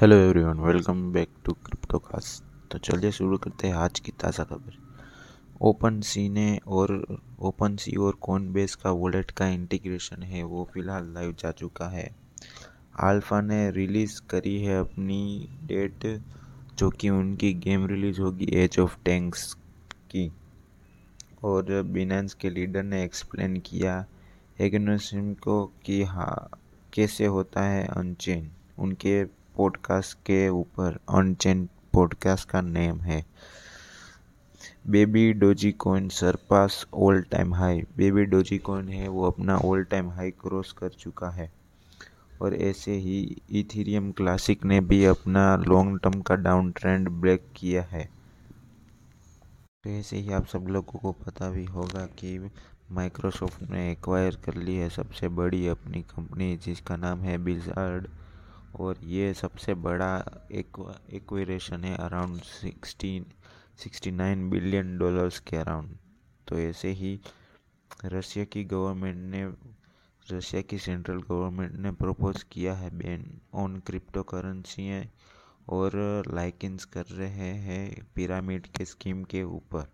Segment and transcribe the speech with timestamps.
[0.00, 4.44] Hello everyone welcome back to crypto class तो चलिए शुरू करते हैं आज की ताज़ा
[4.44, 4.76] खबर।
[5.60, 6.92] ओपन सी ने और
[7.40, 11.88] ओपन सी और कॉन बेस का वॉलेट का इंटीग्रेशन है, वो फ़िलहाल लाइव जा चुका
[11.88, 12.08] है।
[13.00, 16.06] आल्फा ने रिलीज़ करी है अपनी डेट
[16.78, 19.52] जो कि उनकी गेम रिलीज़ होगी एज ऑफ़ टैंक्स
[20.10, 20.30] की।
[21.44, 24.04] और बिनेंस के लीडर ने एक्सप्लेन किया
[24.60, 26.48] एग्नोसिम को कि हाँ
[26.92, 29.22] कैसे होता है अनचेन उनके
[29.60, 33.26] पॉडकास्ट के ऊपर अनचेन पॉडकास्ट का नेम है।
[34.86, 40.10] Baby Doge coin surpass all time high Baby Doge coin है, वो अपना ऑल टाइम
[40.10, 41.52] हाई क्रॉस कर चुका है।
[42.42, 47.82] और ऐसे ही इथीरियम क्लासिक ने भी अपना लॉन्ग टर्म का डाउन ट्रेंड ब्रेक किया
[47.82, 48.10] है।
[49.84, 52.50] तो ऐसे ही आप सब लोगों को पता भी होगा कि
[52.92, 58.08] माइक्रोसॉफ्ट ने एक्वायर कर ली है सबसे बड़ी अपनी कंपनी जिसका नाम है बिजार्ड
[58.76, 60.16] और ये सबसे बड़ा
[60.52, 63.26] एक एक्वेरेशन है around sixteen
[63.78, 65.96] sixty nine billion dollars के अराउंड
[66.48, 67.20] तो ऐसे ही
[68.04, 69.52] रशिया की गवर्नमेंट ने,
[70.36, 75.12] रशिया की सेंट्रल गवर्नमेंट ने प्रपोज किया है बैन ऑन क्रिप्टो करेंसी है
[75.68, 79.92] और लाइकिंस कर रहे हैं पिरामिड के स्कीम के ऊपर.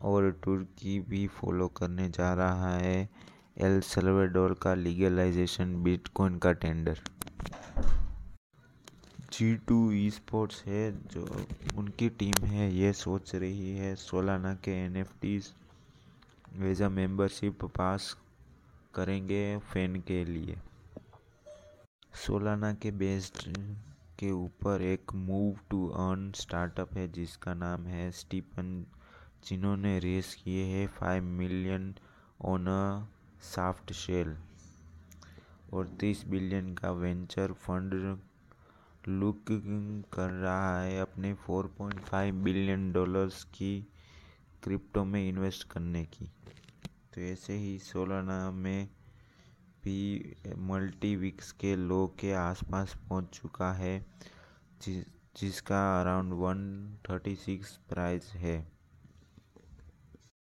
[0.00, 3.08] और तुर्की भी फॉलो करने जा रहा है.
[3.56, 6.98] एल सल्वाडोर का लीगलाइजेशन बिटकॉइन का tender
[9.32, 11.26] G two e sports है जो
[11.78, 15.52] उनकी टीम है, ये सोच रही है सोलाना के N F Ts
[16.62, 18.16] as membership pass
[18.94, 20.56] करेंगे फ़ैन के लिए.
[22.26, 23.56] सोलाना के बेस्ड
[24.18, 28.84] के ऊपर एक मूव टू अर्न स्टार्टअप है, जिसका नाम है स्टीपन
[29.46, 31.94] जिन्होंने रेस किए हैं five million
[32.42, 33.06] a
[33.42, 34.36] soft shell
[35.72, 37.94] और तीस बिलियन का वेंचर फंड
[39.08, 39.44] लुक
[40.12, 43.86] कर रहा है। अपने 4.5 बिलियन डॉलर्स की
[44.62, 46.24] क्रिप्टो में इन्वेस्ट करने की।
[47.14, 48.88] तो ऐसे ही सोलाना में
[49.84, 54.06] भी मल्टी वीक्स के लो के आसपास पहुँच चुका है,
[54.82, 55.04] जिस,
[55.40, 58.72] जिसका अराउंड 136 प्राइस है।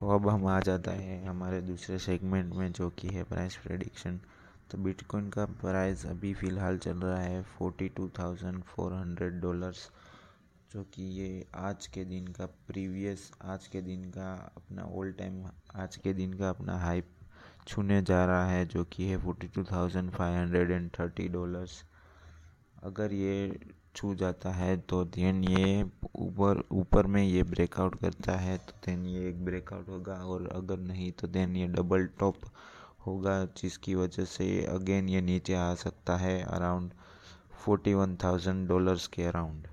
[0.00, 4.20] तो अब हम आ जाता है हमारे दूसरे सेगमेंट में जो कि है प्राइस प्रेडिक्शन
[4.70, 9.90] तो बिटकॉइन का प्राइस अभी फ़िलहाल चल रहा है forty two thousand four hundred dollars
[10.72, 15.44] जो कि ये आज के दिन का प्रीवियस आज के दिन का अपना ओल्ड टाइम
[15.74, 17.08] आज के दिन का अपना हाइप
[17.68, 21.84] छूने जा रहा है, जो कि है forty two thousand five hundred and thirty dollars
[22.82, 23.58] अगर ये
[23.96, 25.82] छू जाता है तो देन ये
[26.16, 30.78] ऊपर ऊपर में ये ब्रेकआउट करता है तो देन ये एक ब्रेकआउट होगा और अगर
[30.80, 32.36] नहीं तो देन ये डबल टॉप
[33.06, 36.90] होगा, जिसकी वजह से अगेन ये नीचे आ सकता है around
[37.64, 39.66] forty one thousand dollars के अराउंड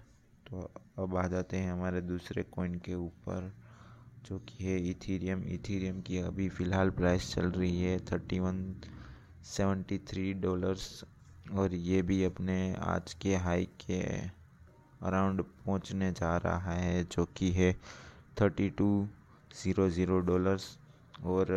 [0.48, 0.70] तो
[1.04, 3.52] अब आ जाते हैं हमारे दूसरे कॉइन के ऊपर,
[4.28, 8.64] जो कि है इथीरियम इथीरियम की अभी फ़िलहाल प्राइस चल रही है thirty one
[9.46, 11.04] seventy three dollars
[11.46, 14.02] और ये भी अपने आज के हाई के
[15.06, 17.72] अराउंड पहुँचने जा रहा है, जो कि है
[18.42, 19.08] thirty two
[19.56, 20.78] zero zero dollars
[21.24, 21.52] और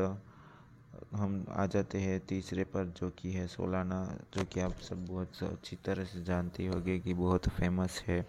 [1.14, 4.04] हम आ जाते हैं तीसरे पर, जो कि है सोलाना,
[4.34, 8.20] जो कि आप सब बहुत अच्छी तरह से जानते होंगे कि बहुत फ़ेमस है।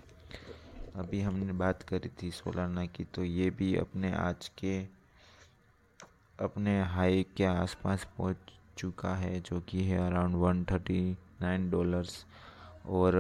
[0.96, 4.80] अभी हमने बात करी थी सोलाना की तो ये भी अपने आज के,
[6.40, 8.38] अपने हाई के आसपास पहुँच
[8.78, 12.26] चुका है, जो कि है around one thirty nine dollars.
[12.88, 13.16] और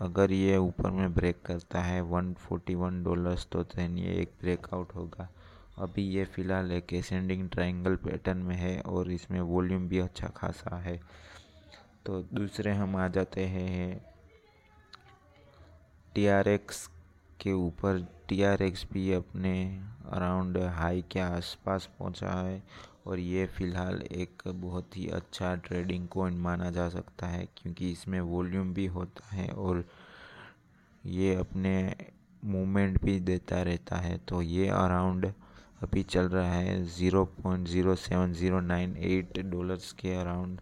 [0.00, 4.32] अगर ये ऊपर में ब्रेक करता है वन फोर्टी वन डॉलर्स तो दैन ये एक
[4.40, 5.28] ब्रेकआउट होगा।
[5.78, 10.76] अभी ये फ़िलहाल एक एसेंडिंग ट्रायंगल पैटर्न में है और इसमें वॉल्यूम भी अच्छा खासा
[10.76, 10.98] है।
[12.06, 14.00] तो दूसरे हम आ जाते हैं
[16.14, 16.86] टी आर एक्स
[17.40, 19.52] के ऊपर। टी आर एक्स भी अपने
[20.12, 22.62] अराउंड हाई के आसपास पहुँचा है
[23.08, 28.20] और ये फ़िलहाल एक बहुत ही अच्छा ट्रेडिंग कॉइन माना जा सकता है, क्योंकि इसमें
[28.22, 29.84] वॉल्यूम भी होता है और
[31.04, 31.74] ये अपने
[32.42, 35.32] मूवमेंट भी देता रहता है। तो ये अराउंड
[35.82, 40.60] अभी चल रहा है zero point zero seven zero nine eight dollars के अराउंड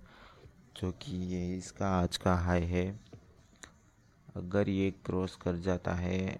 [0.76, 2.88] जो कि ये इसका आज का हाई है।
[4.37, 6.38] अगर ये क्रॉस कर जाता है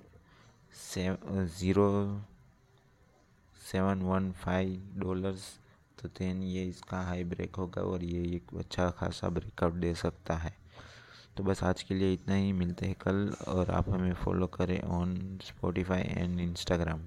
[0.87, 1.91] zero
[3.61, 5.45] seven one five dollars
[6.07, 10.35] तो देन ये इसका हाई ब्रेक होगा और ये एक अच्छा खासा ब्रेकआउट दे सकता
[10.35, 10.55] है।
[11.37, 14.81] तो बस आज के लिए इतना ही, मिलते हैं कल और आप हमें फॉलो करें
[14.81, 17.01] ऑन स्पॉटिफाई एंड इंस्टाग्राम